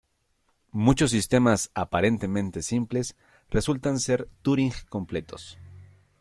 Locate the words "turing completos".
4.41-5.59